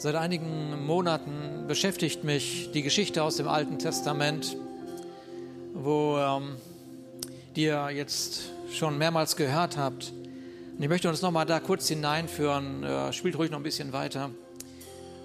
[0.00, 4.56] Seit einigen Monaten beschäftigt mich die Geschichte aus dem Alten Testament,
[5.74, 6.54] wo ähm,
[7.56, 10.12] die ihr jetzt schon mehrmals gehört habt.
[10.76, 12.84] Und ich möchte uns nochmal da kurz hineinführen.
[12.84, 14.30] Äh, spielt ruhig noch ein bisschen weiter.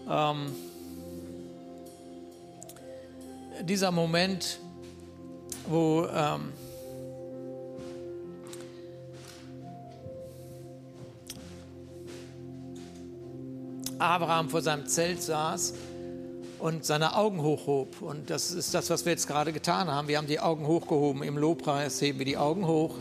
[0.09, 0.47] Ähm,
[3.61, 4.57] dieser Moment,
[5.67, 6.51] wo ähm,
[14.03, 15.73] Abraham vor seinem Zelt saß
[16.59, 18.01] und seine Augen hochhob.
[18.01, 20.07] Und das ist das, was wir jetzt gerade getan haben.
[20.07, 21.23] Wir haben die Augen hochgehoben.
[21.23, 22.95] Im Lobpreis heben wir die Augen hoch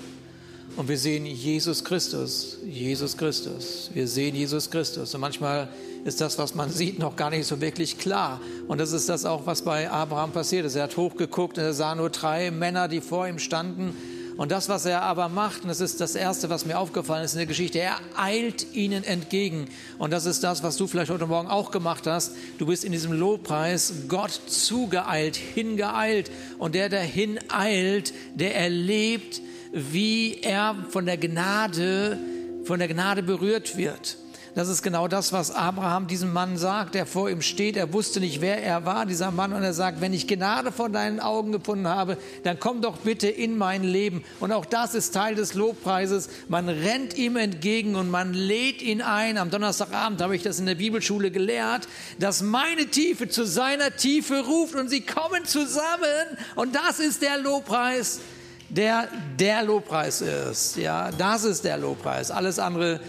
[0.76, 2.58] und wir sehen Jesus Christus.
[2.64, 3.90] Jesus Christus.
[3.92, 5.14] Wir sehen Jesus Christus.
[5.14, 5.68] Und manchmal
[6.04, 8.40] ist das, was man sieht, noch gar nicht so wirklich klar.
[8.68, 10.76] Und das ist das auch, was bei Abraham passiert ist.
[10.76, 13.94] Er hat hochgeguckt und er sah nur drei Männer, die vor ihm standen
[14.42, 17.34] und das, was er aber macht, und das ist das Erste, was mir aufgefallen ist
[17.34, 19.66] in der Geschichte, er eilt ihnen entgegen.
[19.98, 22.34] Und das ist das, was du vielleicht heute Morgen auch gemacht hast.
[22.58, 26.32] Du bist in diesem Lobpreis Gott zugeeilt, hingeeilt.
[26.58, 29.40] Und der, der hineilt, der erlebt,
[29.72, 32.18] wie er von der Gnade,
[32.64, 34.16] von der Gnade berührt wird.
[34.54, 37.74] Das ist genau das, was Abraham diesem Mann sagt, der vor ihm steht.
[37.74, 39.54] Er wusste nicht, wer er war, dieser Mann.
[39.54, 43.28] Und er sagt, wenn ich Gnade vor deinen Augen gefunden habe, dann komm doch bitte
[43.28, 44.22] in mein Leben.
[44.40, 46.28] Und auch das ist Teil des Lobpreises.
[46.48, 49.38] Man rennt ihm entgegen und man lädt ihn ein.
[49.38, 54.44] Am Donnerstagabend habe ich das in der Bibelschule gelehrt, dass meine Tiefe zu seiner Tiefe
[54.44, 56.26] ruft und sie kommen zusammen.
[56.56, 58.20] Und das ist der Lobpreis,
[58.68, 60.76] der der Lobpreis ist.
[60.76, 62.30] Ja, das ist der Lobpreis.
[62.30, 63.00] Alles andere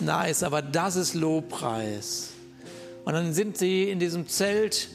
[0.00, 2.30] nice, aber das ist Lobpreis.
[3.04, 4.88] Und dann sind sie in diesem Zelt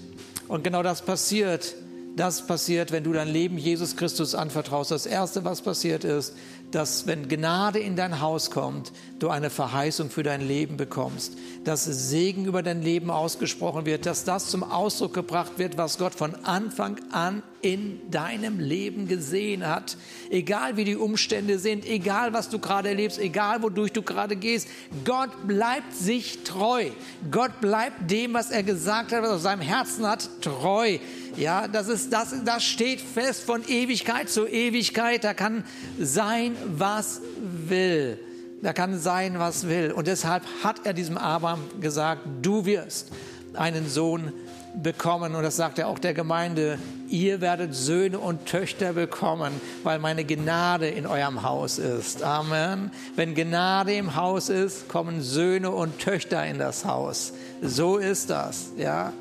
[0.47, 1.75] und genau das passiert.
[2.15, 4.91] Das passiert, wenn du dein Leben Jesus Christus anvertraust.
[4.91, 6.33] Das Erste, was passiert ist,
[6.71, 11.85] dass wenn Gnade in dein Haus kommt, du eine Verheißung für dein Leben bekommst, dass
[11.85, 16.33] Segen über dein Leben ausgesprochen wird, dass das zum Ausdruck gebracht wird, was Gott von
[16.43, 19.97] Anfang an in deinem Leben gesehen hat.
[20.29, 24.67] Egal wie die Umstände sind, egal was du gerade erlebst, egal wodurch du gerade gehst,
[25.05, 26.89] Gott bleibt sich treu.
[27.29, 30.97] Gott bleibt dem, was er gesagt hat, was er auf seinem Herzen hat, treu.
[31.35, 35.23] Ja, das ist, das, das steht fest von Ewigkeit zu Ewigkeit.
[35.23, 35.63] Da kann
[35.99, 38.19] sein, was will.
[38.61, 39.91] Da kann sein, was will.
[39.91, 43.11] Und deshalb hat er diesem Abraham gesagt, du wirst
[43.53, 44.31] einen Sohn
[44.75, 45.35] bekommen.
[45.35, 46.77] Und das sagt er auch der Gemeinde.
[47.09, 52.23] Ihr werdet Söhne und Töchter bekommen, weil meine Gnade in eurem Haus ist.
[52.23, 52.91] Amen.
[53.15, 57.33] Wenn Gnade im Haus ist, kommen Söhne und Töchter in das Haus.
[57.61, 59.13] So ist das, ja.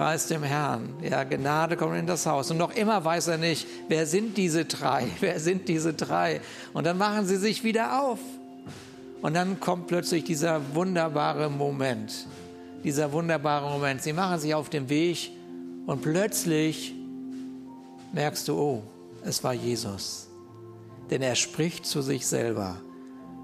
[0.00, 0.94] Preis dem Herrn.
[1.02, 2.50] Ja, Gnade kommt in das Haus.
[2.50, 5.06] Und noch immer weiß er nicht, wer sind diese drei?
[5.20, 6.40] Wer sind diese drei?
[6.72, 8.18] Und dann machen sie sich wieder auf.
[9.20, 12.26] Und dann kommt plötzlich dieser wunderbare Moment.
[12.82, 14.02] Dieser wunderbare Moment.
[14.02, 15.32] Sie machen sich auf den Weg
[15.84, 16.94] und plötzlich
[18.14, 18.82] merkst du, oh,
[19.22, 20.28] es war Jesus.
[21.10, 22.80] Denn er spricht zu sich selber.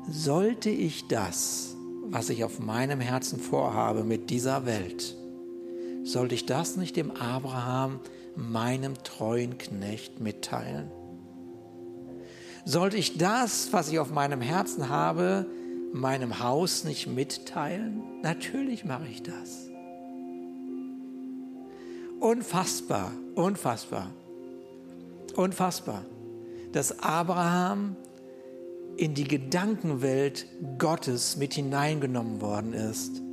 [0.09, 1.77] Sollte ich das,
[2.09, 5.17] was ich auf meinem Herzen vorhabe mit dieser Welt,
[6.07, 8.01] sollte ich das nicht dem Abraham,
[8.37, 10.91] meinem treuen Knecht, mitteilen?
[12.65, 15.47] Sollte ich das, was ich auf meinem Herzen habe,
[15.93, 18.03] meinem Haus nicht mitteilen?
[18.23, 19.69] Natürlich mache ich das.
[22.21, 24.11] Unfassbar, unfassbar,
[25.35, 26.05] unfassbar,
[26.73, 27.97] dass Abraham
[28.97, 30.47] in die Gedankenwelt
[30.79, 33.26] Gottes mit hineingenommen worden ist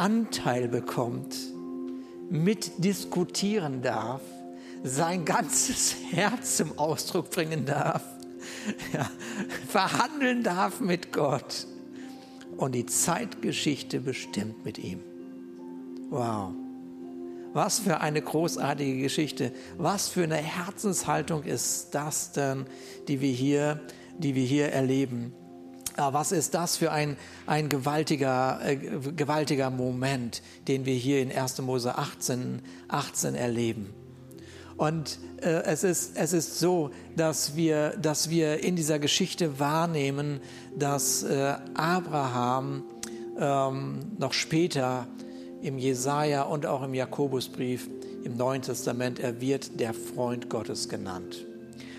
[0.00, 1.36] Anteil bekommt,
[2.30, 4.22] mitdiskutieren darf,
[4.82, 8.02] sein ganzes Herz zum Ausdruck bringen darf,
[8.94, 9.10] ja,
[9.68, 11.66] verhandeln darf mit Gott
[12.56, 15.00] und die Zeitgeschichte bestimmt mit ihm.
[16.08, 16.52] Wow.
[17.52, 19.52] Was für eine großartige Geschichte.
[19.76, 22.64] Was für eine Herzenshaltung ist das denn,
[23.06, 23.82] die wir hier,
[24.16, 25.34] die wir hier erleben?
[26.00, 31.30] Ah, was ist das für ein, ein gewaltiger, äh, gewaltiger Moment, den wir hier in
[31.30, 31.60] 1.
[31.60, 33.92] Mose 18, 18 erleben.
[34.78, 40.40] Und äh, es, ist, es ist so, dass wir, dass wir in dieser Geschichte wahrnehmen,
[40.74, 42.84] dass äh, Abraham
[43.38, 45.06] ähm, noch später
[45.60, 47.90] im Jesaja und auch im Jakobusbrief
[48.24, 51.44] im Neuen Testament, er wird der Freund Gottes genannt.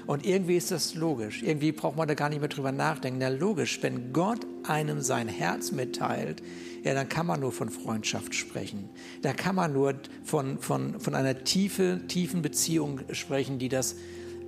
[0.07, 1.43] Und irgendwie ist das logisch.
[1.43, 3.19] Irgendwie braucht man da gar nicht mehr drüber nachdenken.
[3.19, 6.41] Na logisch, wenn Gott einem sein Herz mitteilt,
[6.83, 8.89] ja, dann kann man nur von Freundschaft sprechen.
[9.21, 13.95] Da kann man nur von, von, von einer tiefe, tiefen Beziehung sprechen, die das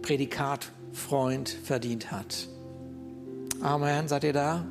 [0.02, 2.48] Prädikat Freund verdient hat.
[3.62, 4.08] Amen.
[4.08, 4.66] Seid ihr da?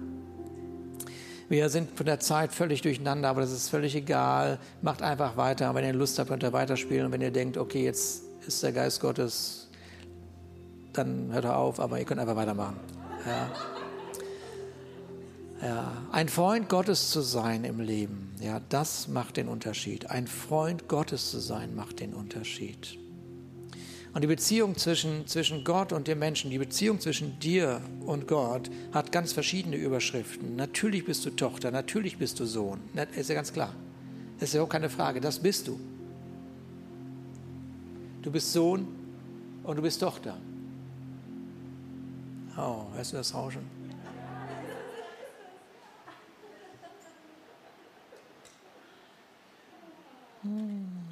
[1.48, 4.58] Wir sind von der Zeit völlig durcheinander, aber das ist völlig egal.
[4.80, 5.74] Macht einfach weiter.
[5.74, 7.06] Wenn ihr Lust habt, könnt ihr weiterspielen.
[7.06, 9.61] Und wenn ihr denkt, okay, jetzt ist der Geist Gottes,
[10.92, 12.76] dann hört er auf, aber ihr könnt einfach weitermachen.
[13.26, 13.50] Ja.
[15.62, 20.10] Ja, ein Freund Gottes zu sein im Leben, ja, das macht den Unterschied.
[20.10, 22.98] Ein Freund Gottes zu sein, macht den Unterschied.
[24.12, 28.70] Und die Beziehung zwischen, zwischen Gott und dem Menschen, die Beziehung zwischen dir und Gott
[28.92, 30.56] hat ganz verschiedene Überschriften.
[30.56, 32.80] Natürlich bist du Tochter, natürlich bist du Sohn.
[33.14, 33.72] Ist ja ganz klar.
[34.40, 35.78] Das ist ja auch keine Frage, das bist du.
[38.20, 38.88] Du bist Sohn
[39.62, 40.36] und du bist Tochter.
[42.56, 43.68] Oh, hörst du das Rauschen?
[50.42, 51.08] Hm.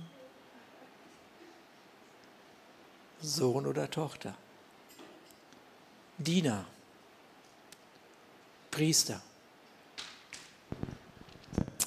[3.22, 4.34] Sohn oder Tochter.
[6.18, 6.66] Diener,
[8.70, 9.22] Priester,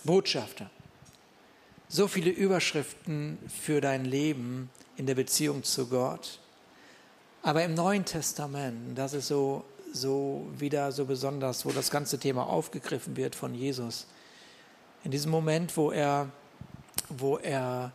[0.03, 0.71] Botschafter.
[1.87, 6.39] So viele Überschriften für dein Leben in der Beziehung zu Gott.
[7.43, 12.47] Aber im Neuen Testament, das ist so, so wieder so besonders, wo das ganze Thema
[12.47, 14.07] aufgegriffen wird von Jesus.
[15.03, 16.29] In diesem Moment, wo er,
[17.09, 17.91] wo er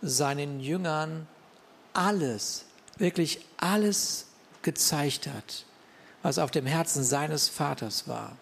[0.00, 1.28] seinen Jüngern
[1.92, 2.64] alles
[2.98, 4.26] wirklich alles
[4.62, 5.64] gezeigt hat,
[6.22, 8.36] was auf dem Herzen seines Vaters war.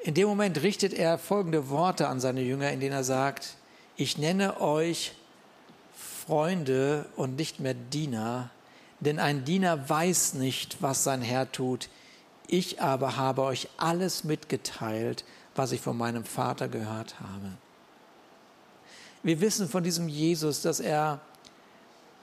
[0.00, 3.56] In dem Moment richtet er folgende Worte an seine Jünger, in denen er sagt,
[3.96, 5.12] ich nenne euch
[6.26, 8.50] Freunde und nicht mehr Diener,
[9.00, 11.88] denn ein Diener weiß nicht, was sein Herr tut.
[12.46, 15.24] Ich aber habe euch alles mitgeteilt,
[15.54, 17.52] was ich von meinem Vater gehört habe.
[19.22, 21.20] Wir wissen von diesem Jesus, dass er,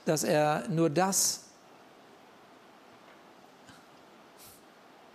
[0.05, 1.45] dass er nur das,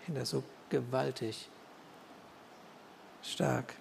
[0.01, 1.49] ich finde das so gewaltig,
[3.23, 3.75] stark,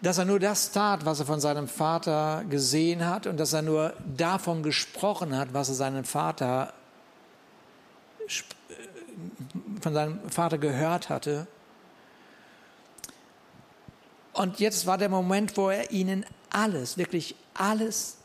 [0.00, 3.62] dass er nur das tat, was er von seinem Vater gesehen hat und dass er
[3.62, 6.72] nur davon gesprochen hat, was er seinem Vater
[9.80, 11.46] von seinem Vater gehört hatte
[14.38, 18.18] und jetzt war der Moment, wo er ihnen alles, wirklich alles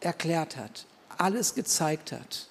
[0.00, 0.84] erklärt hat,
[1.16, 2.48] alles gezeigt hat.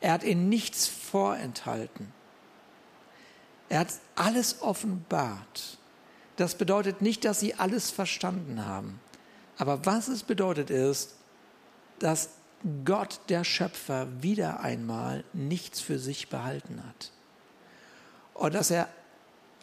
[0.00, 2.12] Er hat ihnen nichts vorenthalten.
[3.68, 5.78] Er hat alles offenbart.
[6.36, 9.00] Das bedeutet nicht, dass sie alles verstanden haben.
[9.58, 11.16] Aber was es bedeutet ist,
[11.98, 12.30] dass
[12.84, 17.12] Gott, der Schöpfer, wieder einmal nichts für sich behalten hat.
[18.34, 18.88] Und dass er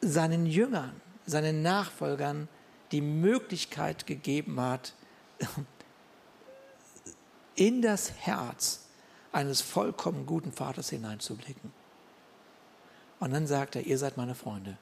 [0.02, 2.48] seinen Jüngern seinen Nachfolgern
[2.92, 4.94] die Möglichkeit gegeben hat,
[7.56, 8.88] in das Herz
[9.32, 11.72] eines vollkommen guten Vaters hineinzublicken.
[13.20, 14.78] Und dann sagt er, ihr seid meine Freunde.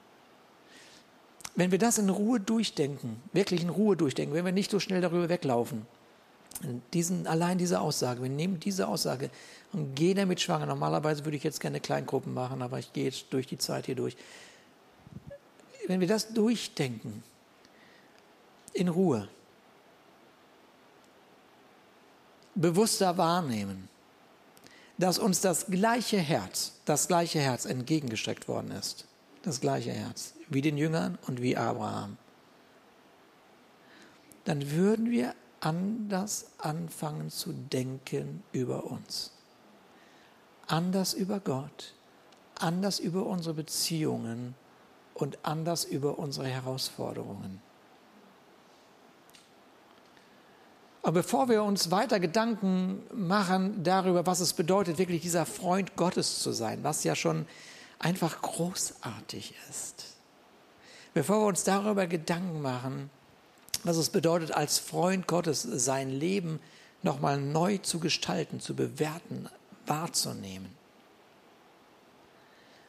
[1.54, 5.00] Wenn wir das in Ruhe durchdenken, wirklich in Ruhe durchdenken, wenn wir nicht so schnell
[5.00, 5.86] darüber weglaufen,
[6.92, 9.30] diesen, allein diese Aussage, wir nehmen diese Aussage
[9.72, 10.66] und gehen damit schwanger.
[10.66, 13.96] Normalerweise würde ich jetzt gerne Kleingruppen machen, aber ich gehe jetzt durch die Zeit hier
[13.96, 14.16] durch
[15.86, 17.22] wenn wir das durchdenken,
[18.72, 19.28] in Ruhe,
[22.54, 23.88] bewusster wahrnehmen,
[24.98, 29.06] dass uns das gleiche Herz, das gleiche Herz entgegengestreckt worden ist.
[29.42, 32.16] Das gleiche Herz, wie den Jüngern und wie Abraham.
[34.44, 39.32] Dann würden wir anders anfangen zu denken über uns.
[40.66, 41.94] Anders über Gott,
[42.58, 44.54] anders über unsere Beziehungen
[45.14, 47.60] und anders über unsere Herausforderungen.
[51.02, 56.40] Aber bevor wir uns weiter Gedanken machen darüber, was es bedeutet, wirklich dieser Freund Gottes
[56.40, 57.46] zu sein, was ja schon
[58.02, 60.04] einfach großartig ist,
[61.14, 63.10] bevor wir uns darüber Gedanken machen,
[63.84, 66.60] was es bedeutet, als Freund Gottes sein Leben
[67.02, 69.48] nochmal neu zu gestalten, zu bewerten,
[69.86, 70.76] wahrzunehmen,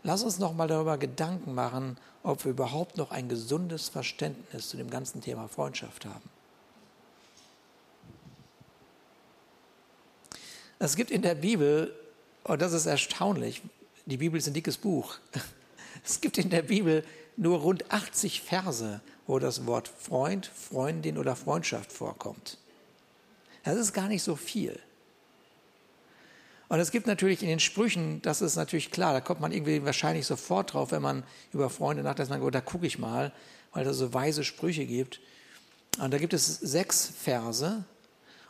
[0.04, 4.78] Lass uns noch mal darüber Gedanken machen, ob wir überhaupt noch ein gesundes Verständnis zu
[4.78, 6.30] dem ganzen Thema Freundschaft haben.
[10.78, 11.96] Es gibt in der Bibel,
[12.44, 13.62] und das ist erstaunlich,
[14.06, 15.18] die Bibel ist ein dickes Buch,
[16.06, 17.04] es gibt in der Bibel
[17.38, 22.58] nur rund 80 Verse, wo das Wort Freund, Freundin oder Freundschaft vorkommt.
[23.64, 24.78] Das ist gar nicht so viel.
[26.70, 29.86] Und es gibt natürlich in den Sprüchen, das ist natürlich klar, da kommt man irgendwie
[29.86, 33.32] wahrscheinlich sofort drauf, wenn man über Freunde nachdenkt, man, oh, da gucke ich mal,
[33.74, 35.20] weil da so weise Sprüche gibt.
[36.00, 37.86] Und da gibt es sechs Verse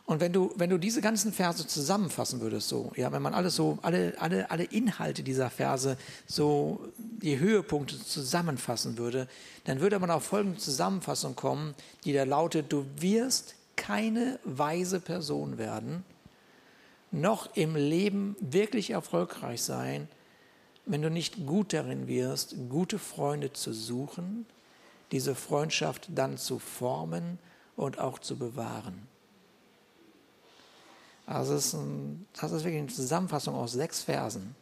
[0.06, 3.56] Und wenn du, wenn du diese ganzen Verse zusammenfassen würdest, so, ja, wenn man alles
[3.56, 5.96] so, alle, alle, alle Inhalte dieser Verse,
[6.26, 9.28] so die Höhepunkte zusammenfassen würde,
[9.64, 15.56] dann würde man auf folgende Zusammenfassung kommen, die da lautet, du wirst keine weise Person
[15.56, 16.04] werden,
[17.10, 20.08] noch im Leben wirklich erfolgreich sein,
[20.84, 24.44] wenn du nicht gut darin wirst, gute Freunde zu suchen,
[25.12, 27.38] diese Freundschaft dann zu formen
[27.74, 29.13] und auch zu bewahren.
[31.26, 34.54] Also das ist, ein, das ist wirklich eine Zusammenfassung aus sechs Versen.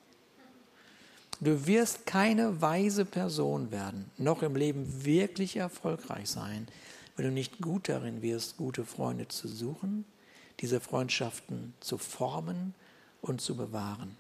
[1.41, 6.69] Du wirst keine weise Person werden, noch im Leben wirklich erfolgreich sein,
[7.17, 10.05] wenn du nicht gut darin wirst, gute Freunde zu suchen,
[10.61, 12.75] diese Freundschaften zu formen
[13.23, 14.17] und zu bewahren.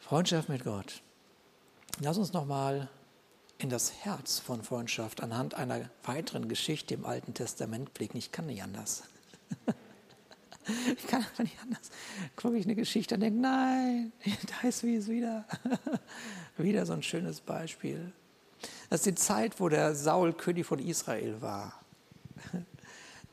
[0.00, 1.02] Freundschaft mit Gott.
[2.00, 2.88] Lass uns nochmal
[3.62, 8.16] in das Herz von Freundschaft anhand einer weiteren Geschichte im Alten Testament blicken.
[8.16, 9.02] Ich kann nicht anders.
[10.96, 11.90] ich kann einfach nicht anders.
[12.36, 14.12] Gucke ich eine Geschichte und denke, nein,
[14.62, 15.44] da ist wie es wieder.
[16.56, 18.12] wieder so ein schönes Beispiel.
[18.88, 21.80] Das ist die Zeit, wo der Saul König von Israel war.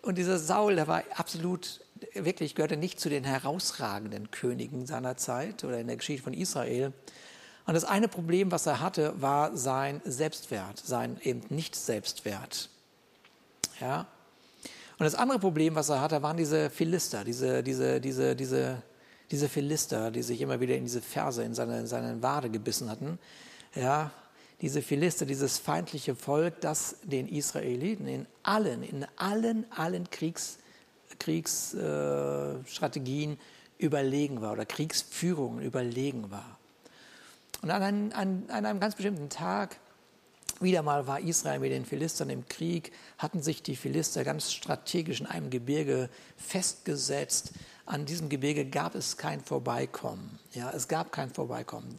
[0.01, 1.81] Und dieser Saul, der war absolut,
[2.13, 6.93] wirklich gehörte nicht zu den herausragenden Königen seiner Zeit oder in der Geschichte von Israel.
[7.67, 12.69] Und das eine Problem, was er hatte, war sein Selbstwert, sein eben Nicht-Selbstwert.
[13.81, 14.07] Ja.
[14.97, 18.81] Und das andere Problem, was er hatte, waren diese Philister, diese, diese, diese, diese,
[19.29, 22.89] diese Philister, die sich immer wieder in diese Verse, in seine, in seine Wade gebissen
[22.89, 23.19] hatten.
[23.75, 24.11] Ja,
[24.61, 30.57] diese Philister, dieses feindliche Volk, das den Israeliten in allen, in allen, allen Kriegs,
[31.19, 33.37] Kriegsstrategien äh,
[33.77, 36.56] überlegen war oder Kriegsführungen überlegen war.
[37.61, 39.77] Und an einem, an, an einem ganz bestimmten Tag,
[40.59, 45.19] wieder mal war Israel mit den Philistern im Krieg, hatten sich die Philister ganz strategisch
[45.19, 47.51] in einem Gebirge festgesetzt.
[47.85, 50.39] An diesem Gebirge gab es kein Vorbeikommen.
[50.53, 51.97] Ja, es gab kein Vorbeikommen.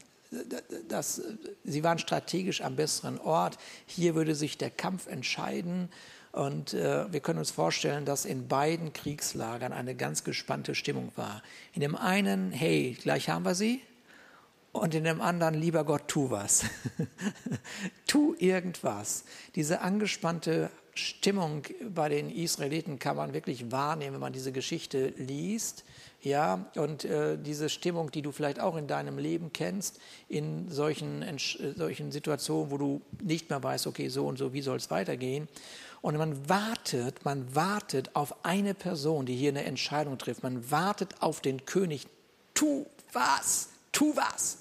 [0.89, 1.23] Das,
[1.65, 3.57] sie waren strategisch am besseren Ort.
[3.87, 5.89] Hier würde sich der Kampf entscheiden.
[6.33, 11.43] Und äh, wir können uns vorstellen, dass in beiden Kriegslagern eine ganz gespannte Stimmung war.
[11.73, 13.81] In dem einen, hey, gleich haben wir sie
[14.73, 16.65] und in dem anderen, lieber Gott, tu was.
[18.07, 19.25] tu irgendwas.
[19.55, 21.63] Diese angespannte Stimmung
[21.95, 25.85] bei den Israeliten kann man wirklich wahrnehmen, wenn man diese Geschichte liest.
[26.21, 31.23] Ja, und äh, diese Stimmung, die du vielleicht auch in deinem Leben kennst, in solchen,
[31.23, 34.91] in solchen Situationen, wo du nicht mehr weißt, okay, so und so, wie soll es
[34.91, 35.49] weitergehen.
[36.03, 40.43] Und man wartet, man wartet auf eine Person, die hier eine Entscheidung trifft.
[40.43, 42.09] Man wartet auf den König.
[42.55, 43.69] Tu was,
[43.99, 44.59] tu was.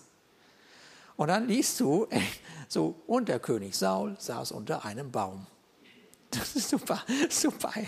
[1.15, 2.08] Und dann liest du,
[2.67, 5.46] so, und der König Saul saß unter einem Baum.
[6.29, 7.72] Das ist super, super.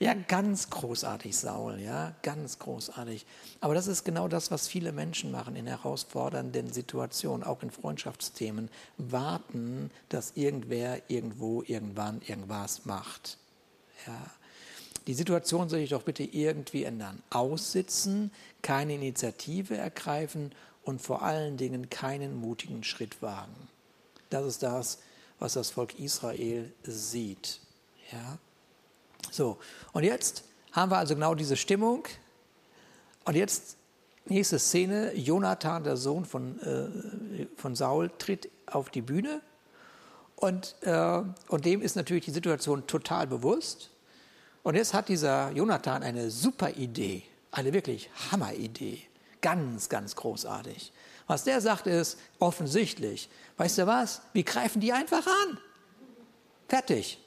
[0.00, 3.26] Ja, ganz großartig, Saul, ja, ganz großartig.
[3.60, 8.70] Aber das ist genau das, was viele Menschen machen in herausfordernden Situationen, auch in Freundschaftsthemen.
[8.96, 13.36] Warten, dass irgendwer irgendwo, irgendwann, irgendwas macht.
[14.06, 14.39] Ja.
[15.10, 17.20] Die Situation soll sich doch bitte irgendwie ändern.
[17.30, 18.30] Aussitzen,
[18.62, 20.52] keine Initiative ergreifen
[20.84, 23.56] und vor allen Dingen keinen mutigen Schritt wagen.
[24.28, 24.98] Das ist das,
[25.40, 27.58] was das Volk Israel sieht.
[28.12, 28.38] Ja?
[29.32, 29.58] So,
[29.92, 32.04] und jetzt haben wir also genau diese Stimmung.
[33.24, 33.78] Und jetzt,
[34.26, 39.40] nächste Szene, Jonathan, der Sohn von, äh, von Saul, tritt auf die Bühne.
[40.36, 43.89] Und, äh, und dem ist natürlich die Situation total bewusst.
[44.62, 49.02] Und jetzt hat dieser Jonathan eine super Idee, eine wirklich Hammeridee.
[49.40, 50.92] Ganz, ganz großartig.
[51.26, 53.30] Was der sagt ist offensichtlich.
[53.56, 54.20] Weißt du was?
[54.32, 55.58] Wir greifen die einfach an.
[56.68, 57.18] Fertig.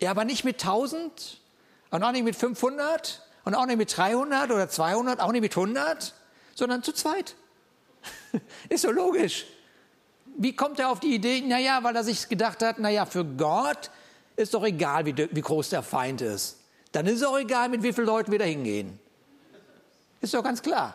[0.00, 1.40] Ja, aber nicht mit 1000
[1.90, 5.56] und auch nicht mit 500 und auch nicht mit 300 oder 200, auch nicht mit
[5.56, 6.14] 100,
[6.54, 7.34] sondern zu zweit.
[8.68, 9.46] ist so logisch.
[10.36, 11.42] Wie kommt er auf die Idee?
[11.42, 13.90] Naja, weil er sich gedacht hat, naja, für Gott
[14.40, 16.56] ist doch egal, wie, wie groß der Feind ist.
[16.92, 18.98] Dann ist es auch egal, mit wie vielen Leuten wir da hingehen.
[20.20, 20.94] Ist doch ganz klar.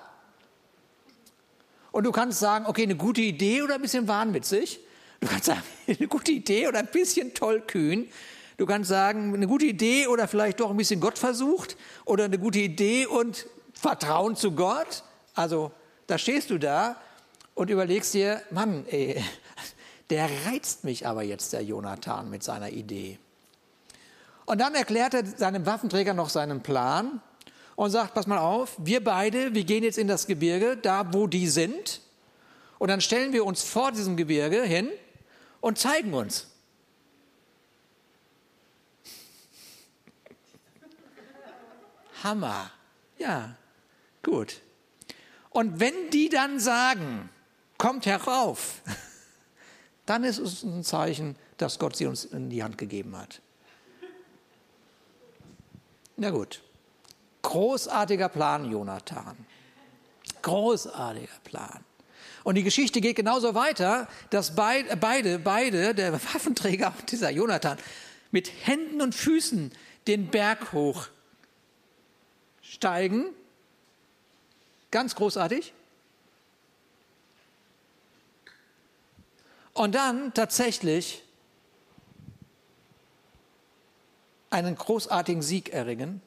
[1.92, 4.80] Und du kannst sagen, okay, eine gute Idee oder ein bisschen wahnwitzig.
[5.22, 8.10] Du kannst sagen, eine gute Idee oder ein bisschen tollkühn.
[8.58, 11.76] Du kannst sagen, eine gute Idee oder vielleicht doch ein bisschen Gott versucht
[12.06, 15.04] oder eine gute Idee und Vertrauen zu Gott.
[15.34, 15.72] Also
[16.08, 16.96] da stehst du da
[17.54, 19.22] und überlegst dir, Mann, ey,
[20.10, 23.18] der reizt mich aber jetzt, der Jonathan, mit seiner Idee.
[24.46, 27.22] Und dann erklärt er seinem Waffenträger noch seinen Plan
[27.76, 31.28] und sagt, pass mal auf, wir beide, wir gehen jetzt in das Gebirge, da wo
[31.28, 32.02] die sind.
[32.78, 34.90] Und dann stellen wir uns vor diesem Gebirge hin
[35.62, 36.48] und zeigen uns.
[42.24, 42.72] Hammer.
[43.18, 43.56] Ja,
[44.24, 44.62] gut.
[45.50, 47.30] Und wenn die dann sagen,
[47.78, 48.82] kommt herauf,
[50.06, 53.42] dann ist es ein Zeichen, dass Gott sie uns in die Hand gegeben hat.
[56.18, 56.62] Na gut.
[57.42, 59.36] Großartiger Plan, Jonathan.
[60.42, 61.84] Großartiger Plan.
[62.44, 67.78] Und die Geschichte geht genauso weiter, dass beide, beide, der Waffenträger und dieser Jonathan,
[68.32, 69.72] mit Händen und Füßen
[70.08, 70.72] den Berg
[72.62, 73.26] hochsteigen.
[74.92, 75.74] Ganz großartig.
[79.74, 81.25] Und dann tatsächlich
[84.50, 86.22] einen großartigen Sieg erringen.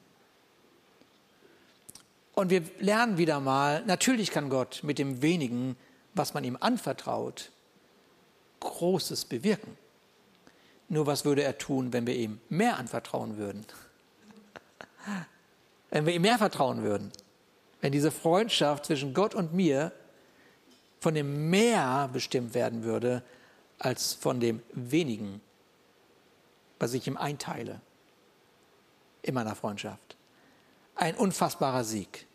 [2.33, 5.75] Und wir lernen wieder mal, natürlich kann Gott mit dem wenigen,
[6.13, 7.51] was man ihm anvertraut,
[8.61, 9.77] Großes bewirken.
[10.89, 13.65] Nur was würde er tun, wenn wir ihm mehr anvertrauen würden?
[15.91, 17.11] Wenn wir ihm mehr vertrauen würden?
[17.81, 19.91] Wenn diese Freundschaft zwischen Gott und mir
[20.99, 23.23] von dem mehr bestimmt werden würde,
[23.79, 25.41] als von dem wenigen,
[26.77, 27.81] was ich ihm einteile
[29.29, 30.17] in meiner Freundschaft.
[30.95, 32.27] Ein unfassbarer Sieg.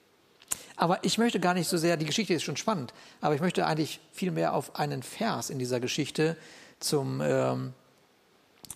[0.77, 3.67] Aber ich möchte gar nicht so sehr, die Geschichte ist schon spannend, aber ich möchte
[3.67, 6.37] eigentlich viel mehr auf einen Vers in dieser Geschichte
[6.81, 7.75] zum, ähm,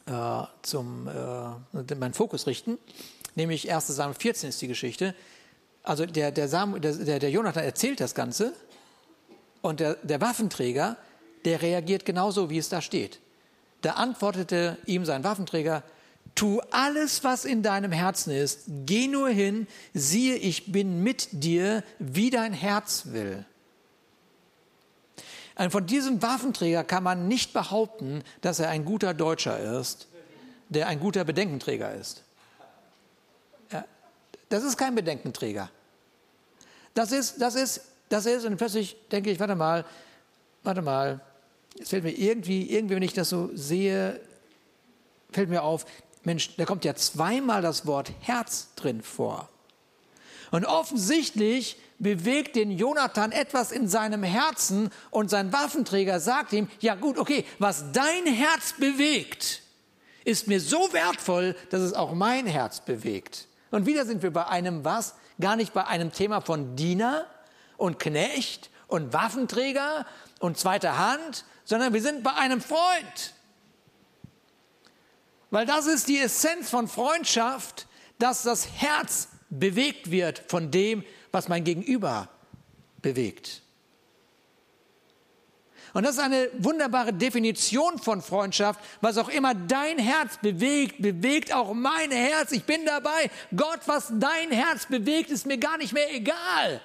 [0.06, 2.78] äh, zum äh, meinen Fokus richten.
[3.34, 3.88] Nämlich 1.
[3.88, 5.14] Samuel 14 ist die Geschichte.
[5.82, 8.52] Also der, der, Sam, der, der Jonathan erzählt das Ganze
[9.62, 10.96] und der, der Waffenträger,
[11.44, 13.20] der reagiert genauso, wie es da steht.
[13.80, 15.82] Da antwortete ihm sein Waffenträger,
[16.38, 18.60] Tu alles, was in deinem Herzen ist.
[18.86, 23.44] Geh nur hin, siehe, ich bin mit dir, wie dein Herz will.
[25.56, 30.06] Und von diesem Waffenträger kann man nicht behaupten, dass er ein guter Deutscher ist,
[30.68, 32.22] der ein guter Bedenkenträger ist.
[33.72, 33.84] Ja,
[34.48, 35.68] das ist kein Bedenkenträger.
[36.94, 39.84] Das ist, das ist, das ist, und plötzlich denke ich, warte mal,
[40.62, 41.20] warte mal,
[41.80, 44.20] es fällt mir irgendwie, irgendwie, wenn ich das so sehe,
[45.32, 45.84] fällt mir auf,
[46.28, 49.48] Mensch, da kommt ja zweimal das Wort Herz drin vor.
[50.50, 56.96] Und offensichtlich bewegt den Jonathan etwas in seinem Herzen und sein Waffenträger sagt ihm, ja
[56.96, 59.62] gut, okay, was dein Herz bewegt,
[60.26, 63.46] ist mir so wertvoll, dass es auch mein Herz bewegt.
[63.70, 65.14] Und wieder sind wir bei einem was?
[65.40, 67.24] Gar nicht bei einem Thema von Diener
[67.78, 70.04] und Knecht und Waffenträger
[70.40, 73.32] und zweiter Hand, sondern wir sind bei einem Freund.
[75.50, 77.86] Weil das ist die Essenz von Freundschaft,
[78.18, 82.28] dass das Herz bewegt wird von dem, was mein Gegenüber
[83.00, 83.62] bewegt.
[85.94, 88.78] Und das ist eine wunderbare Definition von Freundschaft.
[89.00, 92.52] Was auch immer dein Herz bewegt, bewegt auch mein Herz.
[92.52, 93.30] Ich bin dabei.
[93.56, 96.82] Gott, was dein Herz bewegt, ist mir gar nicht mehr egal.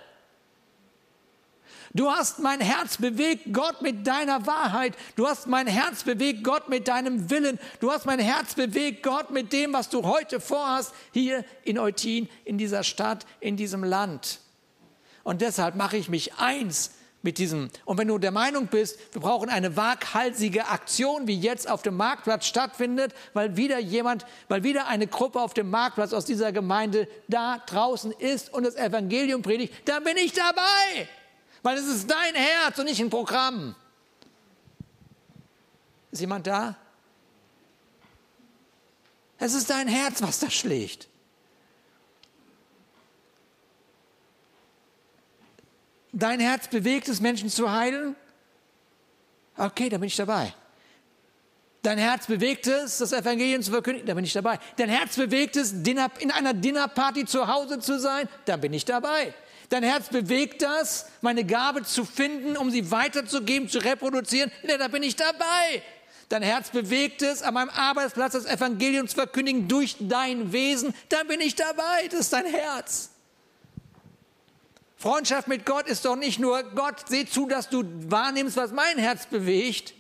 [1.95, 4.95] Du hast mein Herz bewegt, Gott, mit deiner Wahrheit.
[5.15, 7.59] Du hast mein Herz bewegt, Gott, mit deinem Willen.
[7.79, 12.29] Du hast mein Herz bewegt, Gott, mit dem, was du heute vorhast, hier in Eutin,
[12.45, 14.39] in dieser Stadt, in diesem Land.
[15.23, 17.69] Und deshalb mache ich mich eins mit diesem.
[17.85, 21.95] Und wenn du der Meinung bist, wir brauchen eine waghalsige Aktion, wie jetzt auf dem
[21.95, 27.07] Marktplatz stattfindet, weil wieder jemand, weil wieder eine Gruppe auf dem Marktplatz aus dieser Gemeinde
[27.27, 31.07] da draußen ist und das Evangelium predigt, dann bin ich dabei
[31.63, 33.75] weil es ist dein Herz und nicht ein Programm.
[36.11, 36.75] Ist jemand da?
[39.39, 41.07] Es ist dein Herz, was da schlägt.
[46.11, 48.15] Dein Herz bewegt es, Menschen zu heilen?
[49.57, 50.53] Okay, da bin ich dabei.
[51.81, 54.59] Dein Herz bewegt es, das Evangelium zu verkündigen, da bin ich dabei.
[54.77, 59.33] Dein Herz bewegt es, in einer Dinnerparty zu Hause zu sein, da bin ich dabei.
[59.73, 64.51] Dein Herz bewegt das, meine Gabe zu finden, um sie weiterzugeben, zu reproduzieren.
[64.61, 65.81] Ja, da bin ich dabei.
[66.29, 70.93] Dein Herz bewegt es, an meinem Arbeitsplatz das Evangelium zu verkündigen durch dein Wesen.
[71.09, 72.07] Da bin ich dabei.
[72.11, 73.09] Das ist dein Herz.
[74.95, 78.99] Freundschaft mit Gott ist doch nicht nur, Gott, seh zu, dass du wahrnimmst, was mein
[78.99, 79.95] Herz bewegt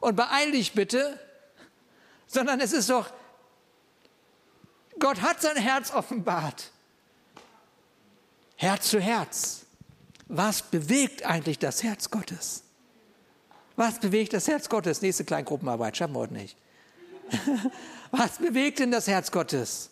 [0.00, 1.18] und beeil dich bitte,
[2.26, 3.08] sondern es ist doch,
[4.98, 6.72] Gott hat sein Herz offenbart.
[8.56, 9.66] Herz zu Herz.
[10.28, 12.64] Was bewegt eigentlich das Herz Gottes?
[13.76, 15.02] Was bewegt das Herz Gottes?
[15.02, 16.56] Nächste Kleingruppenarbeit, schaffen wir heute nicht.
[18.10, 19.90] Was bewegt denn das Herz Gottes?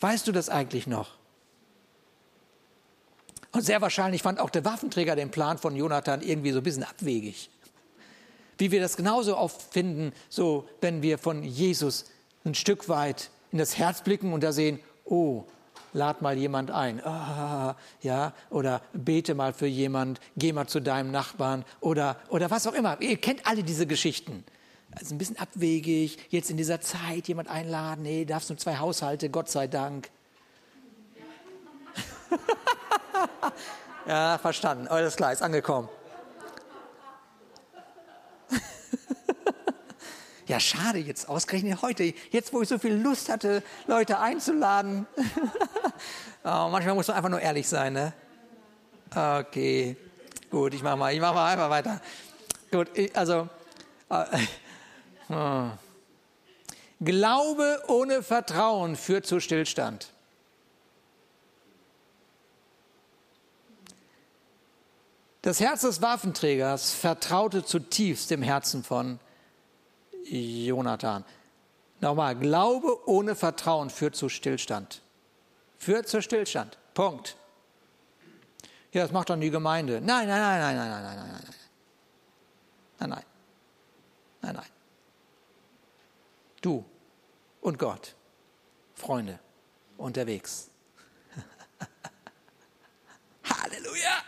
[0.00, 1.16] Weißt du das eigentlich noch?
[3.52, 6.84] Und sehr wahrscheinlich fand auch der Waffenträger den Plan von Jonathan irgendwie so ein bisschen
[6.84, 7.48] abwegig.
[8.58, 12.06] Wie wir das genauso oft finden, so wenn wir von Jesus
[12.44, 15.44] ein Stück weit in das Herz blicken und da sehen, oh,
[15.96, 21.10] lad mal jemand ein, ah, ja, oder bete mal für jemand, geh mal zu deinem
[21.10, 23.00] Nachbarn oder, oder was auch immer.
[23.00, 24.44] Ihr kennt alle diese Geschichten.
[24.92, 29.28] Also ein bisschen abwegig, jetzt in dieser Zeit jemand einladen, nee, darfst nur zwei Haushalte,
[29.28, 30.10] Gott sei Dank.
[34.06, 35.88] ja, verstanden, alles klar, ist angekommen.
[40.46, 45.06] Ja, schade jetzt, ausgerechnet heute, jetzt wo ich so viel Lust hatte, Leute einzuladen.
[46.44, 48.12] oh, manchmal muss man einfach nur ehrlich sein, ne?
[49.10, 49.96] Okay,
[50.50, 52.00] gut, ich mache mal, ich mache mal einfach weiter.
[52.70, 53.48] Gut, also,
[54.08, 54.24] äh,
[55.28, 55.72] hm.
[57.00, 60.12] Glaube ohne Vertrauen führt zu Stillstand.
[65.42, 69.20] Das Herz des Waffenträgers vertraute zutiefst dem Herzen von
[70.28, 71.24] Jonathan.
[72.00, 75.02] Nochmal, Glaube ohne Vertrauen führt zu Stillstand.
[75.78, 76.78] Führt zu Stillstand.
[76.94, 77.36] Punkt.
[78.92, 80.00] Ja, das macht dann die Gemeinde.
[80.00, 81.54] Nein, nein, nein, nein, nein, nein, nein, nein, nein.
[82.98, 83.24] Nein, nein.
[84.42, 84.66] Nein, nein.
[86.60, 86.84] Du
[87.60, 88.14] und Gott.
[88.94, 89.38] Freunde.
[89.98, 90.70] Unterwegs.
[93.44, 94.22] Halleluja.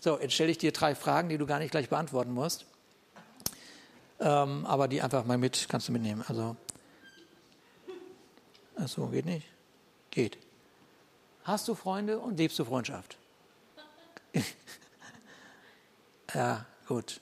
[0.00, 2.66] So, jetzt stelle ich dir drei Fragen, die du gar nicht gleich beantworten musst
[4.24, 6.24] ähm, aber die einfach mal mit, kannst du mitnehmen.
[6.26, 6.56] Also,
[8.74, 9.46] achso, geht nicht?
[10.10, 10.38] Geht.
[11.44, 13.18] Hast du Freunde und lebst du Freundschaft?
[16.34, 17.20] ja, gut.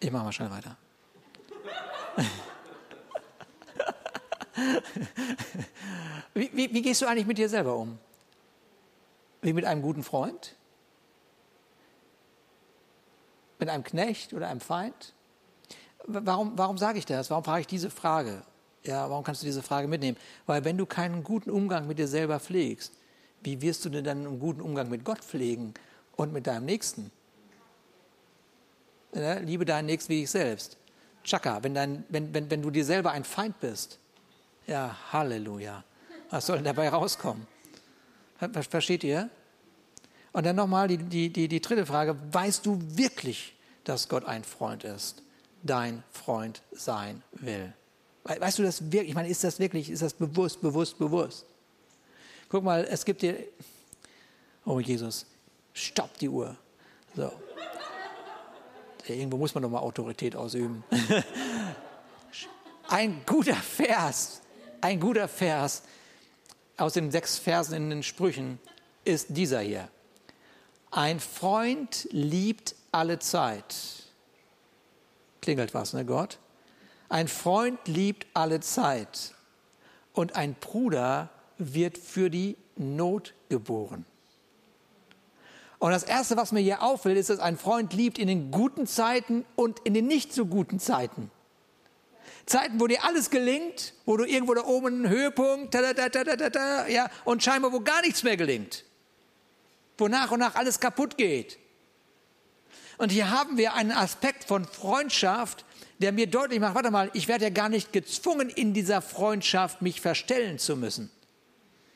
[0.00, 0.78] Ich mache mal schnell weiter.
[6.32, 7.98] wie, wie, wie gehst du eigentlich mit dir selber um?
[9.42, 10.56] Wie mit einem guten Freund?
[13.58, 15.14] Mit einem Knecht oder einem Feind?
[16.06, 17.30] Warum, warum sage ich das?
[17.30, 18.42] Warum frage ich diese Frage?
[18.84, 20.16] Ja, warum kannst du diese Frage mitnehmen?
[20.46, 22.92] Weil wenn du keinen guten Umgang mit dir selber pflegst,
[23.42, 25.74] wie wirst du denn dann einen guten Umgang mit Gott pflegen
[26.14, 27.10] und mit deinem Nächsten?
[29.14, 30.76] Ja, liebe deinen Nächsten wie ich selbst.
[31.24, 33.98] Chaka, wenn, dein, wenn, wenn, wenn du dir selber ein Feind bist,
[34.66, 35.82] ja, Halleluja.
[36.30, 37.46] Was soll denn dabei rauskommen?
[38.68, 39.30] Versteht ihr?
[40.36, 44.44] Und dann nochmal die, die, die, die dritte Frage, weißt du wirklich, dass Gott ein
[44.44, 45.22] Freund ist,
[45.62, 47.72] dein Freund sein will?
[48.22, 49.08] Weißt du das wirklich?
[49.08, 51.46] Ich meine, ist das wirklich, ist das bewusst, bewusst, bewusst?
[52.50, 53.38] Guck mal, es gibt dir,
[54.66, 55.24] oh Jesus,
[55.72, 56.54] stopp die Uhr.
[57.14, 57.32] So.
[59.08, 60.84] Irgendwo muss man doch mal Autorität ausüben.
[62.88, 64.42] ein guter Vers,
[64.82, 65.82] ein guter Vers
[66.76, 68.58] aus den sechs Versen in den Sprüchen
[69.02, 69.88] ist dieser hier.
[70.96, 73.74] Ein Freund liebt alle Zeit.
[75.42, 76.38] Klingelt was, ne Gott?
[77.10, 79.34] Ein Freund liebt alle Zeit.
[80.14, 81.28] Und ein Bruder
[81.58, 84.06] wird für die Not geboren.
[85.80, 88.86] Und das Erste, was mir hier auffällt, ist, dass ein Freund liebt in den guten
[88.86, 91.30] Zeiten und in den nicht so guten Zeiten.
[92.46, 97.74] Zeiten, wo dir alles gelingt, wo du irgendwo da oben einen Höhepunkt, ja, und scheinbar,
[97.74, 98.86] wo gar nichts mehr gelingt
[99.98, 101.58] wo nach und nach alles kaputt geht.
[102.98, 105.64] Und hier haben wir einen Aspekt von Freundschaft,
[105.98, 109.82] der mir deutlich macht, warte mal, ich werde ja gar nicht gezwungen, in dieser Freundschaft
[109.82, 111.10] mich verstellen zu müssen.